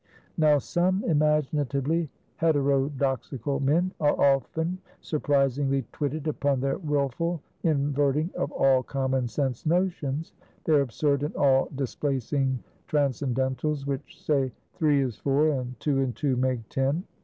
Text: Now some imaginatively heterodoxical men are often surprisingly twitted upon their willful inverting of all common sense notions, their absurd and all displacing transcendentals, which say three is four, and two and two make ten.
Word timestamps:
Now 0.35 0.57
some 0.57 1.03
imaginatively 1.03 2.09
heterodoxical 2.37 3.59
men 3.59 3.91
are 3.99 4.19
often 4.19 4.79
surprisingly 4.99 5.85
twitted 5.91 6.27
upon 6.27 6.59
their 6.59 6.79
willful 6.79 7.39
inverting 7.61 8.31
of 8.33 8.51
all 8.51 8.81
common 8.81 9.27
sense 9.27 9.63
notions, 9.63 10.33
their 10.63 10.81
absurd 10.81 11.21
and 11.21 11.35
all 11.35 11.69
displacing 11.75 12.63
transcendentals, 12.87 13.85
which 13.85 14.19
say 14.19 14.51
three 14.73 15.03
is 15.03 15.17
four, 15.17 15.49
and 15.51 15.79
two 15.79 15.99
and 16.01 16.15
two 16.15 16.35
make 16.35 16.67
ten. 16.69 17.03